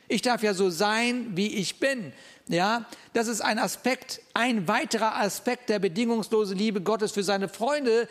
[0.09, 2.13] Ich darf ja so sein, wie ich bin.
[2.49, 8.09] Ja, das ist ein Aspekt, ein weiterer Aspekt der bedingungslosen Liebe Gottes für seine Freunde,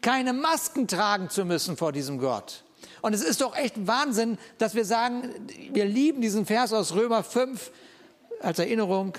[0.00, 2.62] keine Masken tragen zu müssen vor diesem Gott.
[3.02, 5.34] Und es ist doch echt Wahnsinn, dass wir sagen,
[5.72, 7.70] wir lieben diesen Vers aus Römer 5
[8.40, 9.14] als Erinnerung,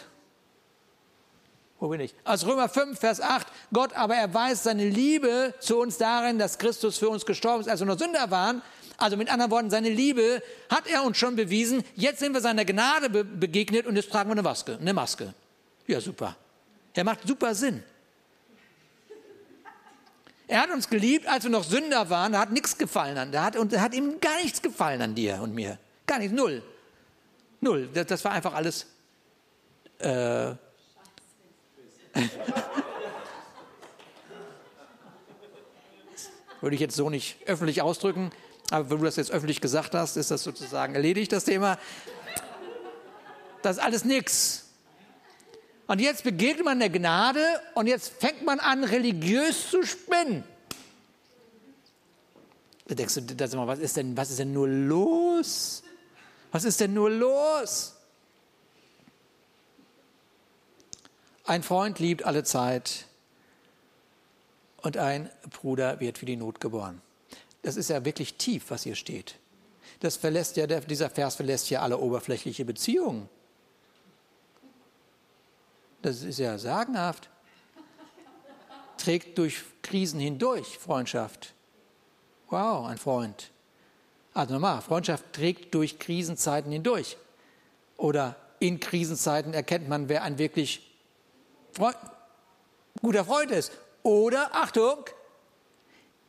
[1.81, 2.13] wo bin ich?
[2.23, 3.47] Aus Römer 5, Vers 8.
[3.73, 7.79] Gott aber erweist seine Liebe zu uns darin, dass Christus für uns gestorben ist, als
[7.79, 8.61] wir noch Sünder waren.
[8.97, 11.83] Also mit anderen Worten, seine Liebe hat er uns schon bewiesen.
[11.95, 14.77] Jetzt sind wir seiner Gnade be begegnet und jetzt tragen wir eine Maske.
[14.79, 15.33] Eine Maske.
[15.87, 16.35] Ja, super.
[16.93, 17.83] Er macht super Sinn.
[20.47, 22.33] Er hat uns geliebt, als wir noch Sünder waren.
[22.33, 23.31] Da hat nichts gefallen an.
[23.31, 25.79] Da hat, und da hat ihm gar nichts gefallen an dir und mir.
[26.05, 26.35] Gar nichts.
[26.35, 26.61] Null.
[27.59, 27.89] Null.
[27.91, 28.85] Das, das war einfach alles
[29.97, 30.53] äh,
[36.61, 38.31] Würde ich jetzt so nicht öffentlich ausdrücken,
[38.69, 41.79] aber wenn du das jetzt öffentlich gesagt hast, ist das sozusagen erledigt, das Thema.
[43.61, 44.69] Das ist alles nichts.
[45.87, 47.43] Und jetzt begegnet man der Gnade
[47.73, 50.43] und jetzt fängt man an, religiös zu spinnen.
[52.87, 55.83] Da denkst du, was ist denn, was ist denn nur los?
[56.51, 57.95] Was ist denn nur los?
[61.45, 63.05] Ein Freund liebt alle Zeit
[64.81, 67.01] und ein Bruder wird für die Not geboren.
[67.61, 69.35] Das ist ja wirklich tief, was hier steht.
[69.99, 73.29] Das verlässt ja, dieser Vers verlässt ja alle oberflächliche Beziehungen.
[76.01, 77.29] Das ist ja sagenhaft.
[78.97, 81.53] Trägt durch Krisen hindurch Freundschaft.
[82.49, 83.51] Wow, ein Freund.
[84.33, 87.17] Also nochmal, Freundschaft trägt durch Krisenzeiten hindurch.
[87.97, 90.90] Oder in Krisenzeiten erkennt man, wer ein wirklich
[93.01, 93.71] Guter Freund ist.
[94.03, 95.05] Oder, Achtung,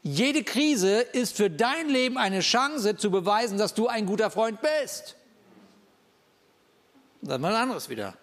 [0.02, 4.60] jede Krise ist für dein Leben eine Chance zu beweisen, dass du ein guter Freund
[4.60, 5.16] bist.
[7.22, 8.14] Dann mal ein anderes wieder.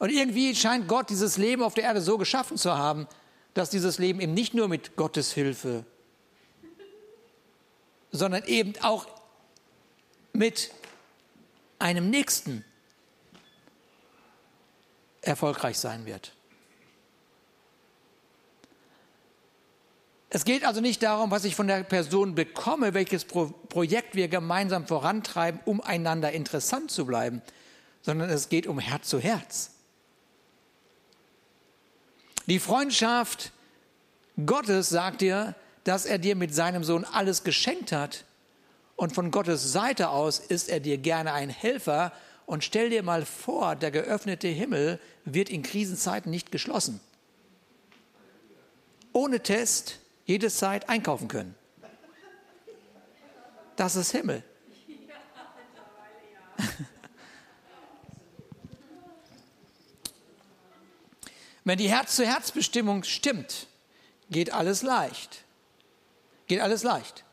[0.00, 3.06] Und irgendwie scheint Gott dieses Leben auf der Erde so geschaffen zu haben,
[3.54, 5.84] dass dieses Leben eben nicht nur mit Gottes Hilfe,
[8.10, 9.06] sondern eben auch
[10.32, 10.72] mit
[11.78, 12.64] einem Nächsten
[15.22, 16.34] erfolgreich sein wird.
[20.34, 24.28] Es geht also nicht darum, was ich von der Person bekomme, welches Pro Projekt wir
[24.28, 27.42] gemeinsam vorantreiben, um einander interessant zu bleiben,
[28.00, 29.70] sondern es geht um Herz zu Herz.
[32.46, 33.52] Die Freundschaft
[34.46, 35.54] Gottes sagt dir,
[35.84, 38.24] dass er dir mit seinem Sohn alles geschenkt hat.
[38.96, 42.12] Und von Gottes Seite aus ist er dir gerne ein Helfer.
[42.52, 47.00] Und stell dir mal vor, der geöffnete Himmel wird in Krisenzeiten nicht geschlossen.
[49.14, 51.54] Ohne Test jede Zeit einkaufen können.
[53.76, 54.44] Das ist Himmel.
[61.64, 63.66] Wenn die Herz-zu-Herz-Bestimmung stimmt,
[64.28, 65.44] geht alles leicht.
[66.48, 67.24] Geht alles leicht.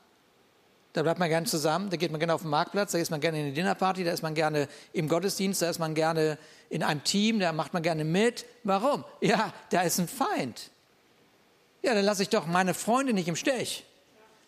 [1.00, 3.22] Da bleibt man gerne zusammen, da geht man gerne auf den Marktplatz, da ist man
[3.22, 6.38] gerne in eine Dinnerparty, da ist man gerne im Gottesdienst, da ist man gerne
[6.70, 8.46] in einem Team, da macht man gerne mit.
[8.66, 9.06] Warum?
[9.22, 10.72] Ja, da ist ein Feind.
[11.84, 13.86] Ja, dann lasse ich doch meine Freunde nicht im Stich.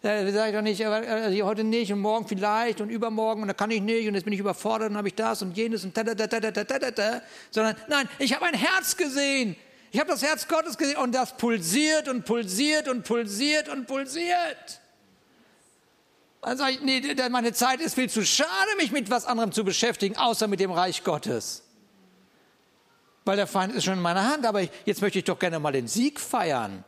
[0.01, 3.53] Da sage ich doch nicht, also heute nicht und morgen vielleicht und übermorgen und da
[3.53, 5.95] kann ich nicht und jetzt bin ich überfordert und habe ich das und jenes und
[5.95, 9.55] ta ta ta ta ta ta ta, sondern nein, ich habe ein Herz gesehen.
[9.89, 14.80] Ich habe das Herz Gottes gesehen und das pulsiert und pulsiert und pulsiert und pulsiert.
[16.41, 19.63] Dann sage ich, nee, meine Zeit ist viel zu schade, mich mit was anderem zu
[19.63, 21.63] beschäftigen, außer mit dem Reich Gottes.
[23.25, 25.71] Weil der Feind ist schon in meiner Hand, aber jetzt möchte ich doch gerne mal
[25.71, 26.83] den Sieg feiern.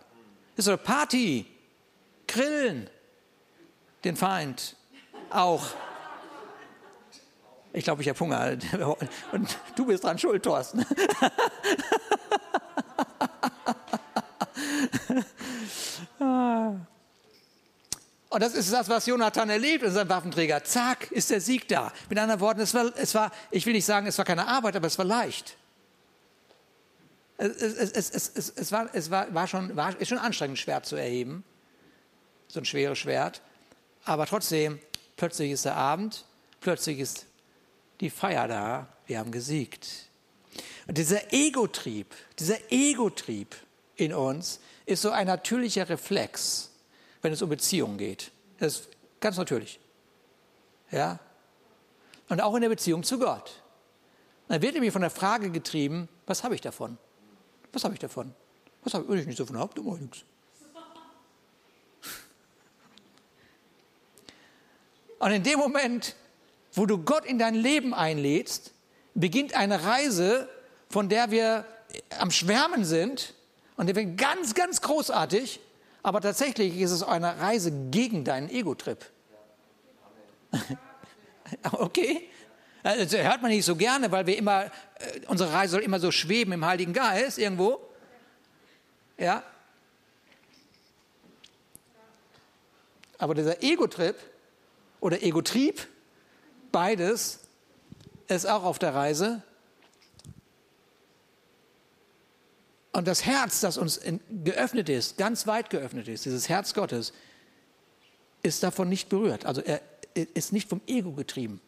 [0.55, 1.45] Ist eine Party,
[2.27, 2.89] grillen,
[4.03, 4.75] den Feind
[5.29, 5.63] auch.
[7.73, 8.57] Ich glaube, ich habe Hunger.
[9.31, 10.83] Und du bist dran schuld, Thorsten.
[18.33, 20.63] Und das ist das, was Jonathan erlebt in seinem Waffenträger.
[20.63, 21.93] Zack, ist der Sieg da.
[22.09, 24.75] Mit anderen Worten, es war, es war, ich will nicht sagen, es war keine Arbeit,
[24.75, 25.55] aber es war leicht.
[27.37, 30.87] Es, es, es, es, war, es war, war schon, war, ist schon anstrengend, ein Schwert
[30.87, 31.43] zu erheben.
[32.47, 33.43] So ein schweres Schwert.
[34.03, 34.79] Aber trotzdem,
[35.15, 36.25] plötzlich ist der Abend,
[36.59, 37.27] plötzlich ist
[37.99, 40.09] die Feier da, wir haben gesiegt.
[40.87, 42.07] Und dieser Ego-Trieb,
[42.39, 43.55] dieser Ego-Trieb
[43.95, 46.71] in uns ist so ein natürlicher Reflex,
[47.23, 48.31] wenn es um Beziehungen geht.
[48.59, 49.79] Das ist ganz natürlich.
[50.91, 51.19] Ja?
[52.29, 53.63] Und auch in der Beziehung zu Gott.
[54.47, 56.97] Dann wird nämlich von der Frage getrieben, was habe ich davon?
[57.71, 58.35] Was habe ich davon?
[58.83, 60.25] Was habe ich, wenn ich nicht davon habe, ich nichts.
[65.19, 66.17] Und in dem Moment,
[66.73, 68.73] wo du Gott in dein Leben einlädst,
[69.13, 70.49] beginnt eine Reise,
[70.89, 71.65] von der wir
[72.19, 73.33] am Schwärmen sind
[73.77, 75.61] und die wird ganz, ganz großartig,
[76.03, 79.03] aber tatsächlich ist es eine Reise gegen deinen Ego-Trip.
[81.71, 82.29] okay?
[82.83, 84.69] Das hört man nicht so gerne, weil wir immer, äh,
[85.27, 87.79] unsere Reise soll immer so schweben im Heiligen Geist irgendwo.
[89.17, 89.41] Ja?
[93.17, 94.17] Aber dieser Ego-Trip
[94.99, 95.87] oder Ego-Trieb,
[96.73, 97.39] beides
[98.27, 99.41] ist auch auf der Reise.
[102.93, 103.99] Und das Herz, das uns
[104.43, 107.11] geöffnet ist, ganz weit geöffnet ist, dieses Herz Gottes,
[108.43, 109.45] ist davon nicht berührt.
[109.45, 109.81] Also er
[110.13, 111.59] ist nicht vom Ego getrieben.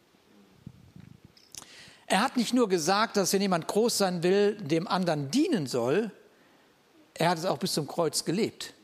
[2.06, 6.12] Er hat nicht nur gesagt, dass wenn jemand groß sein will, dem anderen dienen soll,
[7.14, 8.74] er hat es auch bis zum Kreuz gelebt.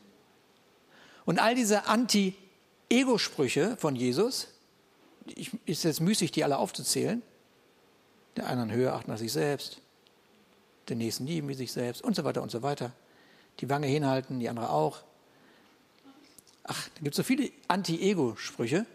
[1.23, 4.47] Und all diese Anti-Ego-Sprüche von Jesus,
[5.25, 7.21] ich, ist jetzt müßig, die alle aufzuzählen,
[8.35, 9.79] der einen Höhe achten als sich selbst,
[10.89, 12.91] den nächsten lieben wie sich selbst und so weiter und so weiter.
[13.59, 15.03] Die Wange hinhalten, die andere auch.
[16.63, 18.85] Ach, da gibt es so viele Anti-Ego-Sprüche,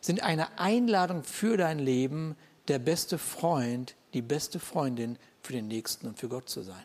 [0.00, 2.36] sind eine Einladung für dein Leben,
[2.68, 6.84] der beste Freund, die beste Freundin für den Nächsten und für Gott zu sein.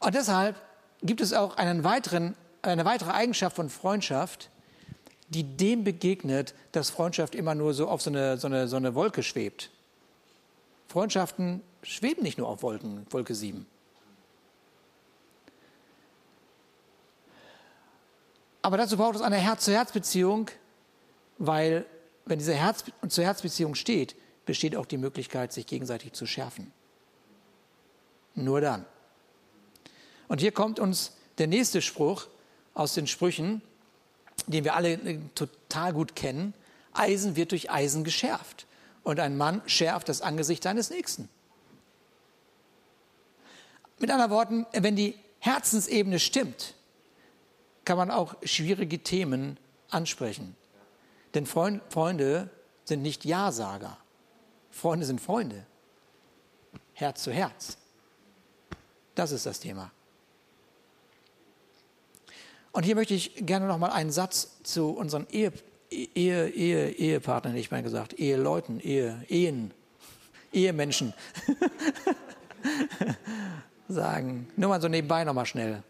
[0.00, 0.56] Und deshalb
[1.02, 4.50] gibt es auch einen weiteren, eine weitere Eigenschaft von Freundschaft,
[5.28, 8.94] die dem begegnet, dass Freundschaft immer nur so auf so eine, so eine, so eine
[8.94, 9.70] Wolke schwebt.
[10.94, 13.66] Freundschaften schweben nicht nur auf Wolken, Wolke 7.
[18.62, 20.52] Aber dazu braucht es eine Herz-zu-Herz-Beziehung,
[21.38, 21.84] weil
[22.26, 24.14] wenn diese Herz-zu-Herz-Beziehung steht,
[24.46, 26.70] besteht auch die Möglichkeit, sich gegenseitig zu schärfen.
[28.36, 28.86] Nur dann.
[30.28, 32.28] Und hier kommt uns der nächste Spruch
[32.72, 33.62] aus den Sprüchen,
[34.46, 36.54] den wir alle äh, total gut kennen.
[36.92, 38.68] Eisen wird durch Eisen geschärft.
[39.04, 41.28] Und ein Mann schärft das Angesicht seines Nächsten.
[43.98, 46.74] Mit anderen Worten, wenn die Herzensebene stimmt,
[47.84, 49.58] kann man auch schwierige Themen
[49.90, 50.56] ansprechen.
[51.34, 52.50] Denn Freunde
[52.84, 53.98] sind nicht Ja-Sager.
[54.70, 55.66] Freunde sind Freunde.
[56.94, 57.76] Herz zu Herz.
[59.14, 59.90] Das ist das Thema.
[62.72, 65.52] Und hier möchte ich gerne noch mal einen Satz zu unseren Ehe,
[66.14, 69.72] Ehe, Ehe, Ehepartnern, ich meine gesagt, Eheleuten, Ehe, Ehen,
[70.52, 71.12] Ehemenschen
[73.88, 74.48] sagen.
[74.56, 75.82] Nur mal so nebenbei noch mal schnell.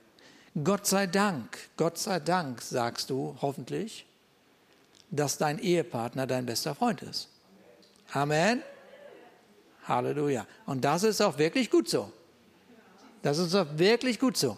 [0.63, 4.07] Gott sei Dank, Gott sei Dank, sagst du hoffentlich,
[5.11, 7.29] dass dein Ehepartner dein bester Freund ist.
[8.13, 8.63] Amen.
[9.87, 10.47] Halleluja.
[10.67, 12.11] Und das ist auch wirklich gut so.
[13.23, 14.57] Das ist auch wirklich gut so.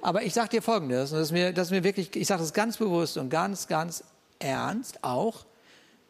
[0.00, 2.40] Aber ich sage dir Folgendes, und das ist mir, das ist mir wirklich, ich sage
[2.40, 4.04] das ganz bewusst und ganz, ganz
[4.38, 5.46] ernst auch,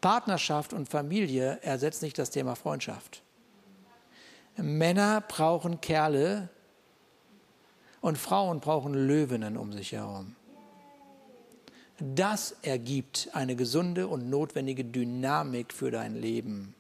[0.01, 3.23] Partnerschaft und Familie ersetzt nicht das Thema Freundschaft.
[4.57, 6.49] Männer brauchen Kerle
[8.01, 10.37] und Frauen brauchen Löwinnen um sich herum.
[12.01, 16.75] Das ergibt eine gesunde und notwendige Dynamik für dein Leben.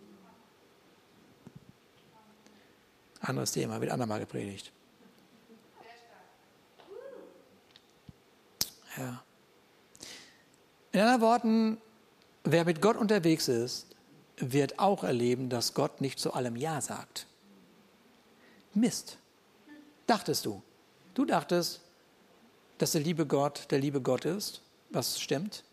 [3.20, 4.72] Anderes Thema, wird andermal gepredigt.
[8.96, 9.22] Ja.
[10.92, 11.78] In anderen Worten,
[12.44, 13.86] wer mit Gott unterwegs ist,
[14.36, 17.26] wird auch erleben, dass Gott nicht zu allem Ja sagt.
[18.74, 19.18] Mist.
[20.06, 20.62] Dachtest du.
[21.14, 21.80] Du dachtest,
[22.78, 25.64] dass der liebe Gott der liebe Gott ist, was stimmt,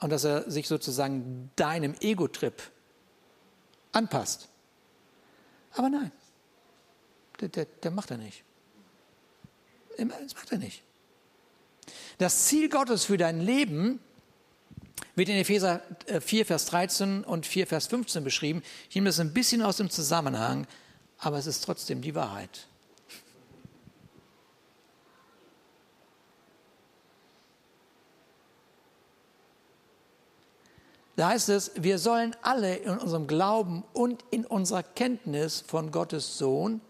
[0.00, 2.60] und dass er sich sozusagen deinem Ego-Trip
[3.92, 4.48] anpasst.
[5.74, 6.10] Aber nein,
[7.40, 8.44] der, der, der macht er nicht.
[9.96, 10.82] Das macht er nicht.
[12.18, 14.00] Das Ziel Gottes für dein Leben
[15.14, 15.82] wird in Epheser
[16.20, 18.62] 4, äh, Vers 13 und 4, Vers 15 beschrieben.
[18.88, 20.66] Ich nehme das ein bisschen aus dem Zusammenhang,
[21.18, 22.66] aber es ist trotzdem die Wahrheit.
[31.16, 36.38] Da heißt es, wir sollen alle in unserem Glauben und in unserer Kenntnis von Gottes
[36.38, 36.80] Sohn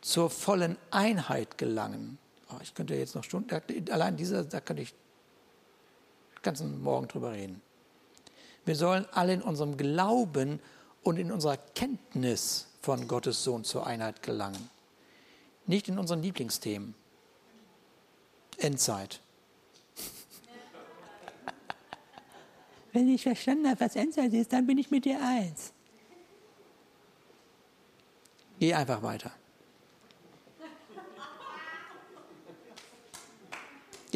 [0.00, 2.18] zur vollen Einheit gelangen.
[2.50, 3.50] Oh, ich könnte jetzt noch Stunden,
[3.90, 7.60] allein dieser, da könnte ich den ganzen Morgen drüber reden.
[8.64, 10.60] Wir sollen alle in unserem Glauben
[11.02, 14.70] und in unserer Kenntnis von Gottes Sohn zur Einheit gelangen.
[15.66, 16.94] Nicht in unseren Lieblingsthemen.
[18.58, 19.20] Endzeit.
[22.92, 25.72] Wenn ich verstanden habe, was Endzeit ist, dann bin ich mit dir eins.
[28.58, 29.32] Geh einfach weiter.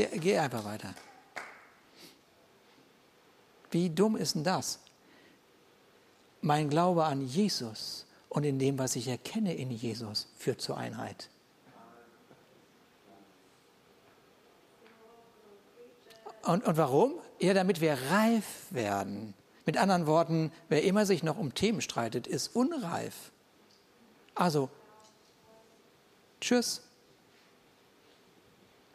[0.00, 0.94] Geh, geh einfach weiter.
[3.70, 4.78] Wie dumm ist denn das?
[6.40, 11.28] Mein Glaube an Jesus und in dem, was ich erkenne in Jesus, führt zur Einheit.
[16.44, 17.12] Und, und warum?
[17.38, 19.34] Ja, damit wir reif werden.
[19.66, 23.32] Mit anderen Worten, wer immer sich noch um Themen streitet, ist unreif.
[24.34, 24.70] Also,
[26.40, 26.89] tschüss.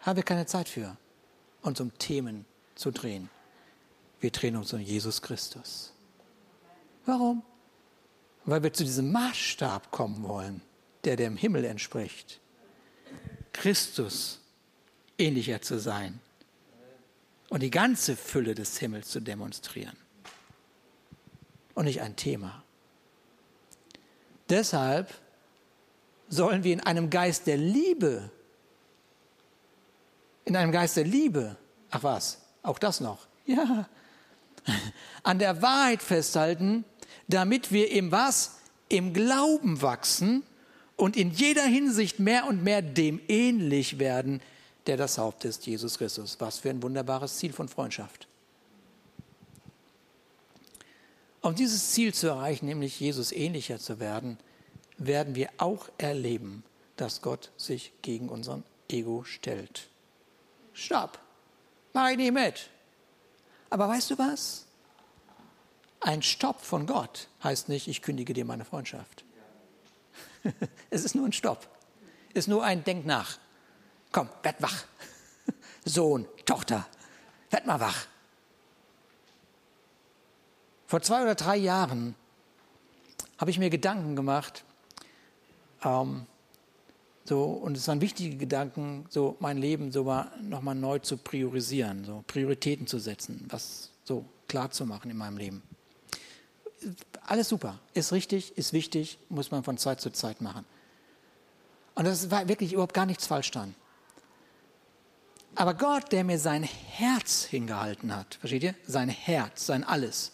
[0.05, 0.95] Haben wir keine Zeit für,
[1.63, 2.45] uns um Themen
[2.75, 3.27] zu drehen.
[4.19, 5.93] Wir drehen uns um Jesus Christus.
[7.07, 7.41] Warum?
[8.45, 10.61] Weil wir zu diesem Maßstab kommen wollen,
[11.05, 12.39] der dem Himmel entspricht.
[13.51, 14.41] Christus
[15.17, 16.19] ähnlicher zu sein
[17.49, 19.97] und die ganze Fülle des Himmels zu demonstrieren.
[21.73, 22.63] Und nicht ein Thema.
[24.49, 25.13] Deshalb
[26.29, 28.29] sollen wir in einem Geist der Liebe,
[30.45, 31.57] in einem Geist der Liebe,
[31.89, 33.87] ach was, auch das noch, ja,
[35.23, 36.85] an der Wahrheit festhalten,
[37.27, 38.57] damit wir im was?
[38.87, 40.43] Im Glauben wachsen
[40.95, 44.41] und in jeder Hinsicht mehr und mehr dem ähnlich werden,
[44.85, 46.37] der das Haupt ist, Jesus Christus.
[46.39, 48.27] Was für ein wunderbares Ziel von Freundschaft.
[51.41, 54.37] Um dieses Ziel zu erreichen, nämlich Jesus ähnlicher zu werden,
[54.97, 56.63] werden wir auch erleben,
[56.95, 59.89] dass Gott sich gegen unseren Ego stellt.
[60.75, 61.17] Stopp!
[61.93, 62.69] Mach ich nicht mit.
[63.69, 64.65] Aber weißt du was?
[66.01, 69.23] Ein Stopp von Gott heißt nicht, ich kündige dir meine Freundschaft.
[70.89, 71.67] es ist nur ein Stopp.
[72.29, 73.39] Es ist nur ein Denk nach.
[74.11, 74.83] Komm, werd wach.
[75.85, 76.85] Sohn, Tochter,
[77.49, 78.05] werd mal wach.
[80.87, 82.15] Vor zwei oder drei Jahren
[83.37, 84.63] habe ich mir Gedanken gemacht,
[85.83, 86.27] ähm,
[87.25, 90.03] so, und es waren wichtige Gedanken, so mein Leben so
[90.41, 95.37] nochmal neu zu priorisieren, so Prioritäten zu setzen, was so klar zu machen in meinem
[95.37, 95.63] Leben.
[97.25, 100.65] Alles super, ist richtig, ist wichtig, muss man von Zeit zu Zeit machen.
[101.95, 103.73] Und das war wirklich überhaupt gar nichts falsch dran.
[105.55, 108.75] Aber Gott, der mir sein Herz hingehalten hat, versteht ihr?
[108.85, 110.33] Sein Herz, sein Alles,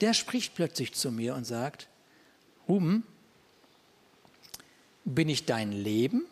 [0.00, 1.88] der spricht plötzlich zu mir und sagt,
[2.68, 3.04] Ruben,
[5.06, 6.26] bin ich dein Leben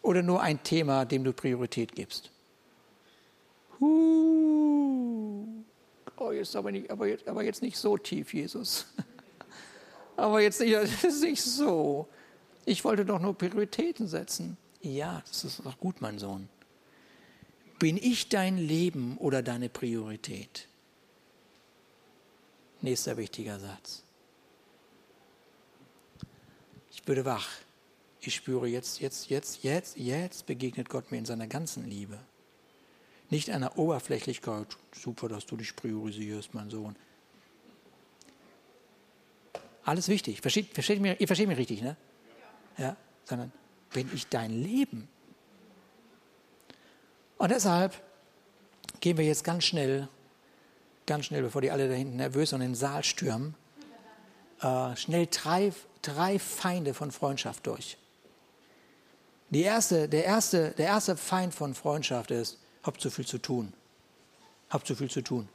[0.00, 2.30] oder nur ein Thema, dem du Priorität gibst?
[3.80, 5.46] Huh.
[6.16, 8.86] Oh, jetzt aber, nicht, aber, jetzt, aber jetzt nicht so tief, Jesus.
[10.16, 12.08] aber jetzt nicht, das ist nicht so.
[12.64, 14.56] Ich wollte doch nur Prioritäten setzen.
[14.80, 16.48] Ja, das ist doch gut, mein Sohn.
[17.78, 20.68] Bin ich dein Leben oder deine Priorität?
[22.80, 24.02] Nächster wichtiger Satz.
[27.00, 27.48] Ich würde wach.
[28.20, 32.18] Ich spüre jetzt, jetzt, jetzt, jetzt, jetzt begegnet Gott mir in seiner ganzen Liebe.
[33.30, 36.96] Nicht einer Oberflächlichkeit, super, dass du dich priorisierst, mein Sohn.
[39.84, 40.40] Alles wichtig.
[40.40, 41.96] Versteht, versteht mir, ihr versteht mich richtig, ne?
[42.76, 42.96] Ja.
[43.24, 43.52] Sondern
[43.92, 45.08] bin ich dein Leben.
[47.36, 48.02] Und deshalb
[49.00, 50.08] gehen wir jetzt ganz schnell
[51.08, 53.54] ganz schnell, bevor die alle da hinten nervös und in den Saal stürmen,
[54.60, 55.72] äh, schnell drei,
[56.02, 57.96] drei Feinde von Freundschaft durch.
[59.50, 63.72] Die erste, der, erste, der erste Feind von Freundschaft ist, hab zu viel zu tun.
[64.68, 65.48] Hab zu viel zu tun.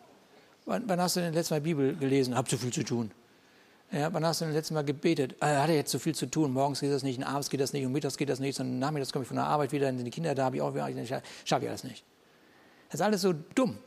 [0.66, 2.36] Wann, wann hast du denn letztes Mal Bibel gelesen?
[2.36, 3.12] Hab zu viel zu tun.
[3.92, 5.36] Ja, wann hast du denn letztes Mal gebetet?
[5.40, 6.52] Ah, hat er jetzt zu viel zu tun?
[6.52, 8.80] Morgens geht das nicht, und abends geht das nicht, und mittags geht das nicht, sondern
[8.80, 11.22] nachmittags komme ich von der Arbeit wieder, sind die Kinder da, habe ich auch wieder,
[11.46, 12.04] schaffe ich alles nicht.
[12.90, 13.78] Das ist alles so dumm.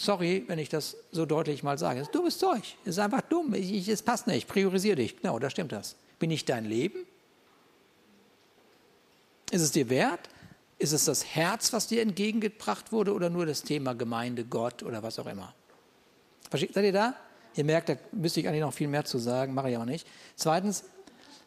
[0.00, 1.98] Sorry, wenn ich das so deutlich mal sage.
[1.98, 2.62] Das ist dummes Zeug.
[2.84, 3.52] Es ist einfach dumm.
[3.54, 4.46] Ich, ich, es passt nicht.
[4.46, 5.16] Priorisiere dich.
[5.20, 5.96] Genau, da stimmt das.
[6.20, 7.00] Bin ich dein Leben?
[9.50, 10.20] Ist es dir wert?
[10.78, 15.02] Ist es das Herz, was dir entgegengebracht wurde oder nur das Thema Gemeinde, Gott oder
[15.02, 15.52] was auch immer?
[16.52, 17.14] Seid ihr da?
[17.56, 20.06] Ihr merkt, da müsste ich eigentlich noch viel mehr zu sagen, mache ich aber nicht.
[20.36, 20.84] Zweitens,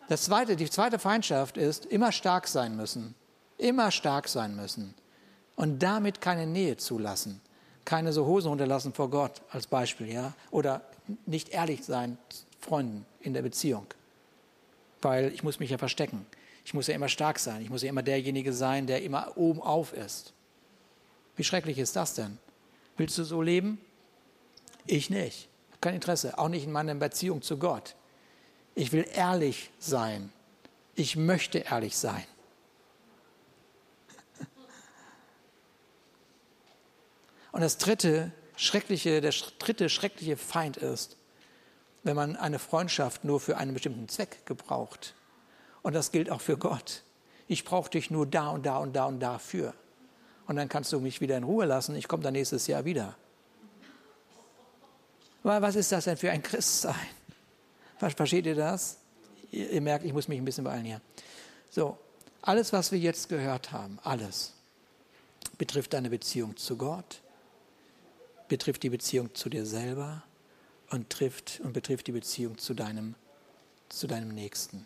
[0.10, 3.16] das zweite, die zweite Feindschaft ist, immer stark sein müssen.
[3.58, 4.94] Immer stark sein müssen.
[5.56, 7.40] Und damit keine Nähe zulassen
[7.86, 10.82] keine so Hosen runterlassen vor Gott als Beispiel, ja, oder
[11.26, 12.18] nicht ehrlich sein
[12.60, 13.86] Freunden in der Beziehung,
[15.02, 16.26] weil ich muss mich ja verstecken.
[16.64, 17.62] Ich muss ja immer stark sein.
[17.62, 20.34] Ich muss ja immer derjenige sein, der immer oben auf ist.
[21.36, 22.38] Wie schrecklich ist das denn?
[22.98, 23.80] Willst du so leben?
[24.86, 25.50] Ich nicht.
[25.80, 27.96] Kein Interesse, auch nicht in meiner Beziehung zu Gott.
[28.76, 30.32] Ich will ehrlich sein.
[30.96, 32.24] Ich möchte ehrlich sein.
[37.52, 41.18] Und das dritte schreckliche, der dritte schreckliche Feind ist,
[42.04, 45.16] wenn man eine Freundschaft nur für einen bestimmten Zweck gebraucht.
[45.82, 47.04] Und das gilt auch für Gott.
[47.48, 49.74] Ich brauche dich nur da und da und da und dafür.
[50.48, 51.96] Und dann kannst du mich wieder in Ruhe lassen.
[51.96, 53.16] Ich komme dann nächstes Jahr wieder.
[55.44, 56.96] Weil was ist das denn für ein Christsein?
[57.98, 58.98] Versteht ihr das?
[59.52, 61.02] Ihr, ihr merkt, ich muss mich ein bisschen beeilen hier.
[61.70, 61.98] So,
[62.42, 64.54] alles, was wir jetzt gehört haben, alles
[65.58, 67.22] betrifft deine Beziehung zu Gott,
[68.52, 70.24] betrifft die Beziehung zu dir selber
[70.90, 73.16] und trifft und betrifft die Beziehung zu deinem,
[73.88, 74.86] zu deinem Nächsten.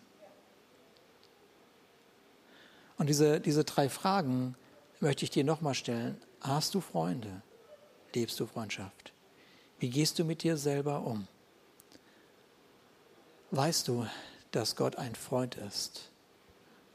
[2.99, 4.55] Und diese, diese drei Fragen
[4.99, 6.21] möchte ich dir nochmal stellen.
[6.41, 7.41] Hast du Freunde?
[8.13, 9.13] Lebst du Freundschaft?
[9.79, 11.27] Wie gehst du mit dir selber um?
[13.49, 14.05] Weißt du,
[14.51, 16.11] dass Gott ein Freund ist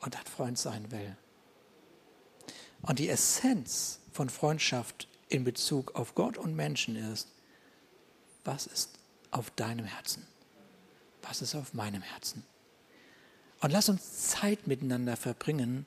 [0.03, 1.17] und ein Freund sein will?
[2.83, 7.29] Und die Essenz von Freundschaft in Bezug auf Gott und Menschen ist,
[8.45, 8.99] was ist
[9.31, 10.27] auf deinem Herzen?
[11.23, 12.45] Was ist auf meinem Herzen?
[13.61, 15.87] Und lass uns Zeit miteinander verbringen,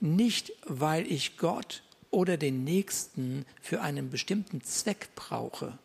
[0.00, 5.78] nicht weil ich Gott oder den Nächsten für einen bestimmten Zweck brauche,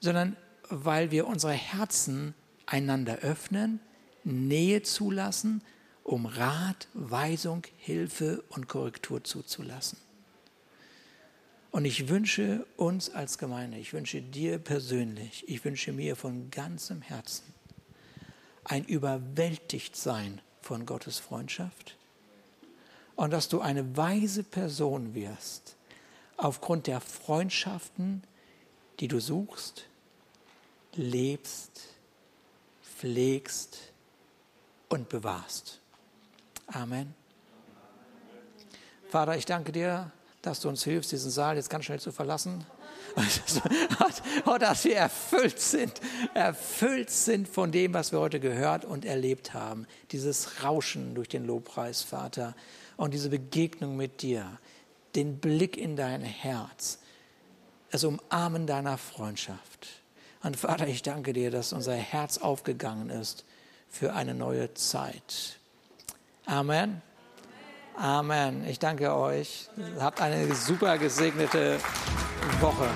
[0.00, 0.36] sondern
[0.68, 2.34] weil wir unsere Herzen
[2.66, 3.80] einander öffnen,
[4.24, 5.62] Nähe zulassen,
[6.02, 9.98] um Rat, Weisung, Hilfe und Korrektur zuzulassen.
[11.78, 17.02] Und ich wünsche uns als Gemeinde, ich wünsche dir persönlich, ich wünsche mir von ganzem
[17.02, 17.54] Herzen
[18.64, 21.96] ein Überwältigtsein von Gottes Freundschaft
[23.14, 25.76] und dass du eine weise Person wirst
[26.36, 28.24] aufgrund der Freundschaften,
[28.98, 29.84] die du suchst,
[30.94, 31.90] lebst,
[32.82, 33.92] pflegst
[34.88, 35.78] und bewahrst.
[36.66, 37.14] Amen.
[39.08, 40.10] Vater, ich danke dir,
[40.48, 42.64] dass du uns hilfst, diesen Saal jetzt ganz schnell zu verlassen.
[44.44, 46.00] Und dass wir erfüllt sind,
[46.34, 49.86] erfüllt sind von dem, was wir heute gehört und erlebt haben.
[50.12, 52.54] Dieses Rauschen durch den Lobpreis, Vater,
[52.96, 54.58] und diese Begegnung mit dir,
[55.14, 56.98] den Blick in dein Herz,
[57.90, 59.88] das Umarmen deiner Freundschaft.
[60.42, 63.44] Und Vater, ich danke dir, dass unser Herz aufgegangen ist
[63.88, 65.58] für eine neue Zeit.
[66.44, 67.02] Amen.
[67.98, 68.64] Amen.
[68.68, 69.68] Ich danke euch.
[69.98, 71.78] Habt eine super gesegnete
[72.60, 72.86] Woche.